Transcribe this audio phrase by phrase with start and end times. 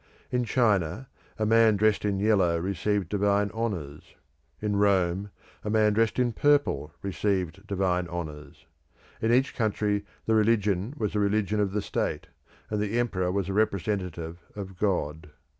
[0.31, 1.07] In China,
[1.37, 4.15] a man dressed in yellow received divine honours;
[4.59, 5.29] in Rome,
[5.63, 8.65] a man dressed in purple received divine honours;
[9.21, 12.25] in each country the religion was the religion of the state,
[12.71, 15.29] and the emperor was the representative of God.